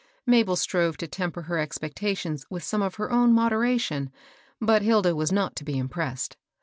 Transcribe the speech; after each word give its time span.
Mabel 0.25 0.55
strove 0.55 0.97
to 0.97 1.07
temper 1.07 1.43
her 1.43 1.59
expectations 1.59 2.43
with 2.49 2.63
some 2.63 2.81
of 2.81 2.95
her 2.95 3.11
own 3.11 3.33
moderation, 3.33 4.11
but 4.59 4.81
Hilda 4.81 5.15
was 5.15 5.31
not 5.31 5.55
to 5.57 5.63
be 5.63 5.77
impressed. 5.77 6.37